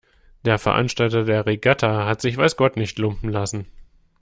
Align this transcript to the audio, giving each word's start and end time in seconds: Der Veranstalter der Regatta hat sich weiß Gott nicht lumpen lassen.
Der 0.45 0.57
Veranstalter 0.57 1.25
der 1.25 1.45
Regatta 1.45 2.07
hat 2.07 2.21
sich 2.21 2.35
weiß 2.35 2.57
Gott 2.57 2.75
nicht 2.75 2.97
lumpen 2.97 3.29
lassen. 3.29 3.67